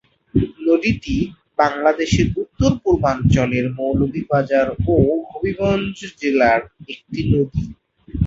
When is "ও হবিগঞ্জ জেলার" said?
4.87-6.61